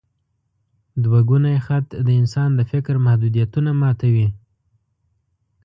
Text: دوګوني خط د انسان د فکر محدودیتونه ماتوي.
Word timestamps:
دوګوني 1.03 1.55
خط 1.65 1.87
د 2.07 2.09
انسان 2.21 2.49
د 2.55 2.61
فکر 2.71 2.95
محدودیتونه 3.05 3.69
ماتوي. 3.81 4.27